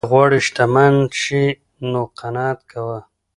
[0.03, 1.43] که غواړې شتمن شې
[1.91, 2.99] نو قناعت کوه.